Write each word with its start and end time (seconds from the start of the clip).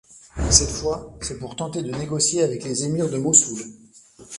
Cette 0.49 0.71
fois 0.71 1.15
c'est 1.21 1.37
pour 1.37 1.55
tenter 1.55 1.83
de 1.83 1.91
négocier 1.91 2.41
avec 2.41 2.63
les 2.63 2.85
émirs 2.85 3.11
de 3.11 3.19
Mossoul. 3.19 3.61